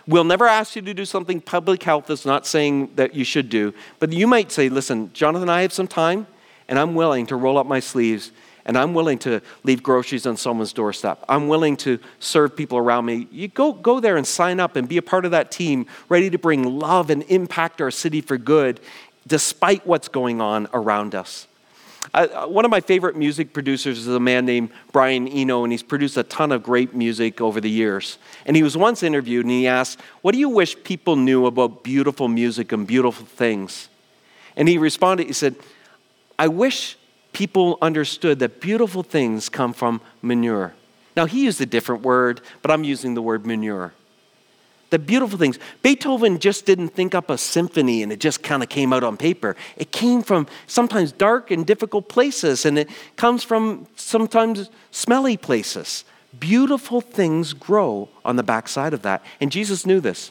[0.07, 3.49] We'll never ask you to do something public health is not saying that you should
[3.49, 6.27] do, but you might say, listen, Jonathan, I have some time,
[6.69, 8.33] and I'm willing to roll up my sleeves,
[8.65, 11.25] and I'm willing to leave groceries on someone's doorstep.
[11.29, 13.29] I'm willing to serve people around me.
[13.31, 16.31] You go, go there and sign up and be a part of that team, ready
[16.31, 18.81] to bring love and impact our city for good,
[19.27, 21.47] despite what's going on around us.
[22.15, 25.83] Uh, one of my favorite music producers is a man named Brian Eno, and he's
[25.83, 28.19] produced a ton of great music over the years.
[28.45, 31.85] And he was once interviewed, and he asked, What do you wish people knew about
[31.85, 33.89] beautiful music and beautiful things?
[34.57, 35.57] And he responded, He said,
[36.39, 36.99] I wish
[37.33, 40.75] people understood that beautiful things come from manure.
[41.17, 43.95] Now, he used a different word, but I'm using the word manure
[44.93, 45.59] the beautiful things.
[45.83, 49.17] Beethoven just didn't think up a symphony and it just kind of came out on
[49.17, 49.57] paper.
[49.79, 56.05] It came from sometimes dark and difficult places, and it comes from sometimes smelly places.
[56.39, 59.25] Beautiful things grow on the backside of that.
[59.41, 60.31] And Jesus knew this.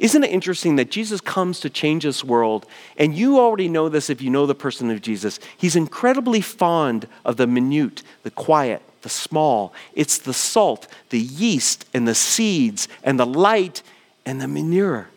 [0.00, 2.66] Isn't it interesting that Jesus comes to change this world?
[2.98, 5.38] And you already know this if you know the person of Jesus.
[5.56, 9.72] He's incredibly fond of the minute, the quiet, the small.
[9.94, 13.82] It's the salt, the yeast, and the seeds, and the light,
[14.26, 15.08] and the manure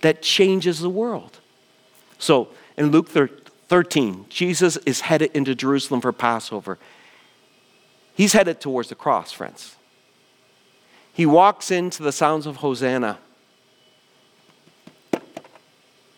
[0.00, 1.38] that changes the world.
[2.18, 6.78] So in Luke 13, Jesus is headed into Jerusalem for Passover.
[8.14, 9.76] He's headed towards the cross, friends.
[11.12, 13.18] He walks into the sounds of Hosanna.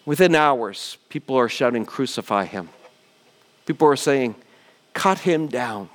[0.04, 2.70] Within hours, people are shouting, Crucify him.
[3.66, 4.36] People are saying,
[4.94, 5.90] Cut him down.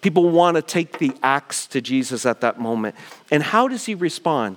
[0.00, 2.94] People want to take the axe to Jesus at that moment.
[3.30, 4.56] And how does he respond?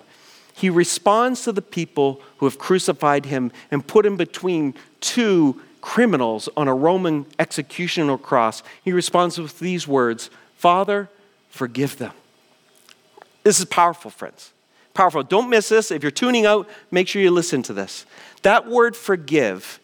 [0.54, 6.47] He responds to the people who have crucified him and put him between two criminals
[6.56, 8.62] on a Roman executional cross.
[8.84, 11.10] He responds with these words Father,
[11.49, 12.13] forgive them.
[13.44, 14.52] This is powerful, friends.
[14.94, 15.23] Powerful.
[15.23, 15.89] Don't miss this.
[15.89, 18.06] If you're tuning out, make sure you listen to this.
[18.44, 19.79] That word forgive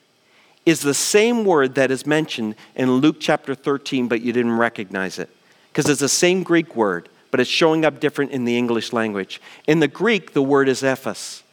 [0.68, 5.18] is the same word that is mentioned in Luke chapter 13, but you didn't recognize
[5.18, 5.30] it
[5.78, 9.40] because it's the same Greek word, but it's showing up different in the English language.
[9.68, 11.44] In the Greek, the word is aphes.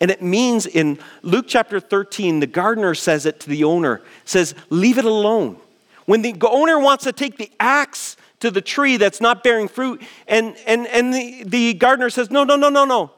[0.00, 4.54] And it means in Luke chapter 13, the gardener says it to the owner, says,
[4.70, 5.58] leave it alone.
[6.06, 10.00] When the owner wants to take the axe to the tree that's not bearing fruit,
[10.26, 13.10] and, and, and the, the gardener says, no, no, no, no, no,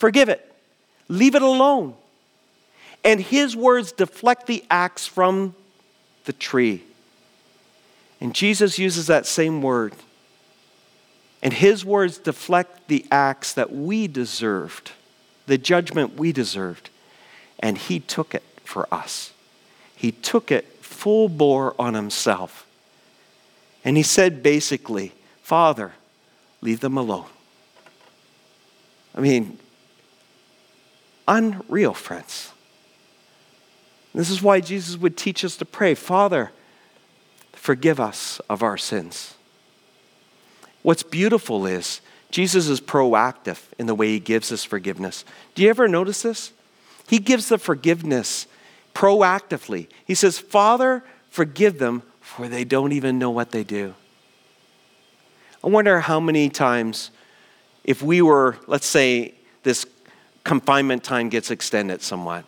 [0.00, 0.52] forgive it.
[1.06, 1.94] Leave it alone.
[3.04, 5.54] And his words deflect the axe from
[6.24, 6.82] the tree.
[8.22, 9.94] And Jesus uses that same word.
[11.42, 14.92] And his words deflect the axe that we deserved,
[15.46, 16.88] the judgment we deserved.
[17.58, 19.32] And he took it for us.
[19.96, 22.64] He took it full bore on himself.
[23.84, 25.90] And he said basically, Father,
[26.60, 27.26] leave them alone.
[29.16, 29.58] I mean,
[31.26, 32.52] unreal, friends.
[34.14, 36.52] This is why Jesus would teach us to pray Father,
[37.62, 39.36] forgive us of our sins.
[40.82, 42.00] What's beautiful is
[42.32, 45.24] Jesus is proactive in the way he gives us forgiveness.
[45.54, 46.52] Do you ever notice this?
[47.06, 48.48] He gives the forgiveness
[48.96, 49.86] proactively.
[50.04, 53.94] He says, Father, forgive them, for they don't even know what they do.
[55.62, 57.12] I wonder how many times,
[57.84, 59.86] if we were, let's say, this
[60.42, 62.44] confinement time gets extended somewhat,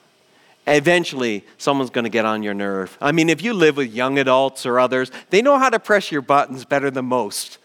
[0.67, 2.97] eventually someone's going to get on your nerve.
[3.01, 6.11] I mean, if you live with young adults or others, they know how to press
[6.11, 7.59] your buttons better than most.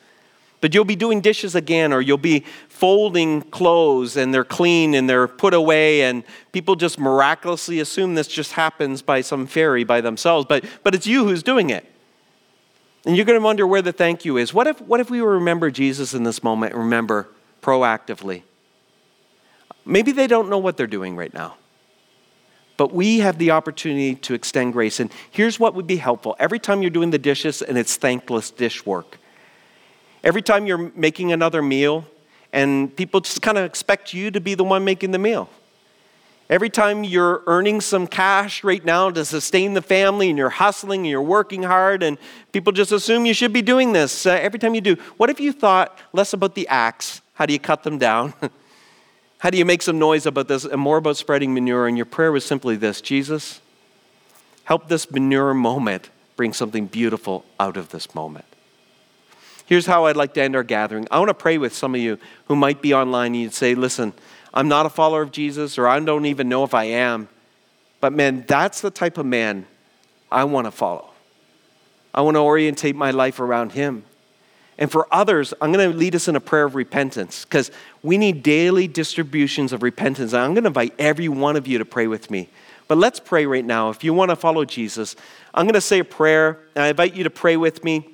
[0.62, 5.10] But you'll be doing dishes again, or you'll be folding clothes and they're clean and
[5.10, 10.02] they're put away, and people just miraculously assume this just happens by some fairy by
[10.02, 10.46] themselves.
[10.48, 11.86] But, but it's you who's doing it.
[13.06, 14.54] And you're going to wonder where the thank you is.
[14.54, 17.30] What if, what if we remember Jesus in this moment remember
[17.62, 18.44] proactively?
[19.86, 21.56] Maybe they don't know what they're doing right now.
[22.80, 25.02] But we have the opportunity to extend grace.
[25.02, 28.52] And here's what would be helpful every time you're doing the dishes and it's thankless
[28.52, 29.18] dish work,
[30.24, 32.06] every time you're making another meal
[32.54, 35.50] and people just kind of expect you to be the one making the meal.
[36.50, 41.02] Every time you're earning some cash right now to sustain the family and you're hustling
[41.02, 42.18] and you're working hard and
[42.54, 45.42] people just assume you should be doing this uh, every time you do, what if
[45.42, 47.22] you thought less about the axe?
[47.34, 48.34] How do you cut them down?
[49.40, 51.88] How do you make some noise about this and more about spreading manure?
[51.88, 53.62] And your prayer was simply this Jesus,
[54.66, 58.46] help this manure moment bring something beautiful out of this moment.
[59.66, 61.08] Here's how I'd like to end our gathering.
[61.12, 62.18] I want to pray with some of you
[62.48, 64.14] who might be online and you'd say, listen,
[64.54, 67.30] I'm not a follower of Jesus, or I don't even know if I am.
[68.02, 69.68] But man, that's the type of man
[70.32, 71.12] I want to follow.
[72.14, 74.04] I want to orientate my life around him.
[74.80, 77.70] And for others, I'm going to lead us in a prayer of repentance because
[78.02, 80.34] we need daily distributions of repentance.
[80.34, 82.48] I'm going to invite every one of you to pray with me.
[82.88, 83.90] But let's pray right now.
[83.90, 85.18] If you want to follow Jesus,
[85.54, 88.08] I'm going to say a prayer, and I invite you to pray with me.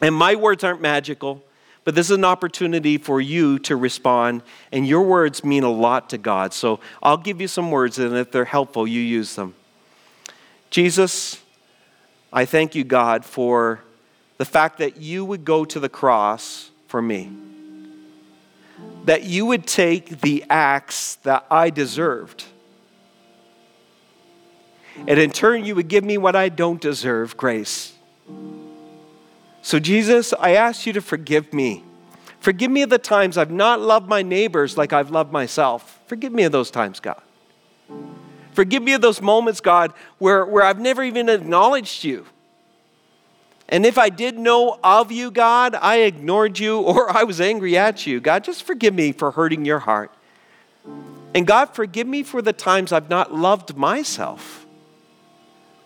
[0.00, 1.42] And my words aren't magical,
[1.84, 6.08] but this is an opportunity for you to respond, and your words mean a lot
[6.10, 6.54] to God.
[6.54, 9.54] So I'll give you some words, and if they're helpful, you use them.
[10.70, 11.40] Jesus,
[12.32, 13.84] I thank you, God, for
[14.42, 17.30] the fact that you would go to the cross for me,
[19.04, 22.46] that you would take the axe that I deserved,
[25.06, 27.92] and in turn, you would give me what I don't deserve grace.
[29.62, 31.84] So, Jesus, I ask you to forgive me.
[32.40, 36.00] Forgive me of the times I've not loved my neighbors like I've loved myself.
[36.08, 37.22] Forgive me of those times, God.
[38.54, 42.26] Forgive me of those moments, God, where, where I've never even acknowledged you.
[43.72, 47.76] And if I did know of you, God, I ignored you or I was angry
[47.76, 48.20] at you.
[48.20, 50.12] God, just forgive me for hurting your heart.
[51.34, 54.66] And God, forgive me for the times I've not loved myself.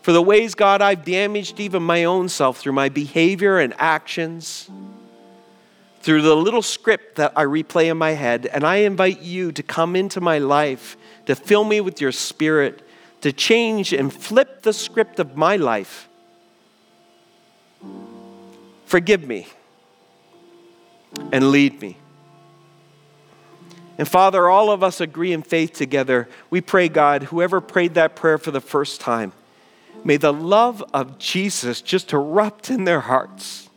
[0.03, 4.68] For the ways, God, I've damaged even my own self through my behavior and actions,
[6.01, 8.47] through the little script that I replay in my head.
[8.47, 12.82] And I invite you to come into my life, to fill me with your spirit,
[13.20, 16.09] to change and flip the script of my life
[18.87, 19.47] Forgive me
[21.33, 21.97] and lead me.
[23.99, 26.29] And Father, all of us agree in faith together.
[26.51, 29.33] We pray, God, whoever prayed that prayer for the first time,
[30.05, 33.70] may the love of Jesus just erupt in their hearts.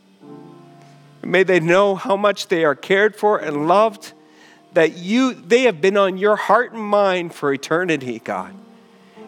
[1.22, 4.12] May they know how much they are cared for and loved,
[4.72, 8.54] that you they have been on your heart and mind for eternity, God.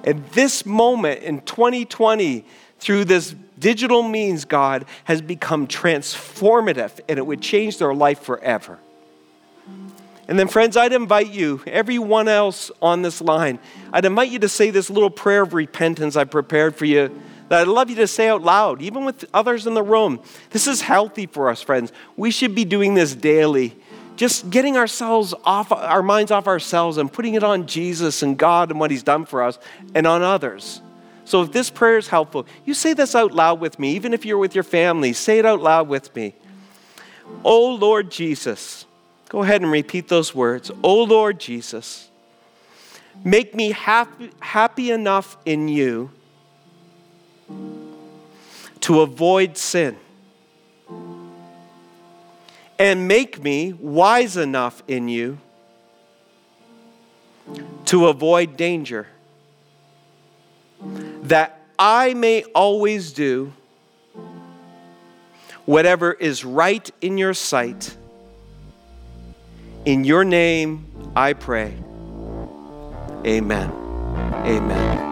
[0.04, 2.44] And this moment in 2020,
[2.78, 8.78] through this digital means, God, has become transformative and it would change their life forever.
[10.28, 13.58] And then, friends, I'd invite you, everyone else on this line,
[13.92, 17.10] I'd invite you to say this little prayer of repentance I prepared for you
[17.48, 20.20] that I'd love you to say out loud, even with others in the room.
[20.50, 21.92] This is healthy for us, friends.
[22.16, 23.76] We should be doing this daily.
[24.16, 28.70] Just getting ourselves off, our minds off ourselves and putting it on Jesus and God
[28.70, 29.58] and what He's done for us
[29.94, 30.80] and on others.
[31.24, 34.24] So if this prayer is helpful, you say this out loud with me, even if
[34.24, 36.34] you're with your family, say it out loud with me.
[37.44, 38.84] Oh Lord Jesus,
[39.28, 40.70] go ahead and repeat those words.
[40.82, 42.10] Oh Lord Jesus,
[43.24, 46.10] Make me happy, happy enough in you
[48.80, 49.96] to avoid sin.
[52.78, 55.38] And make me wise enough in you
[57.86, 59.06] to avoid danger,
[61.22, 63.52] that I may always do
[65.64, 67.96] whatever is right in your sight.
[69.84, 71.74] In your name I pray.
[73.26, 73.70] Amen.
[74.44, 75.11] Amen.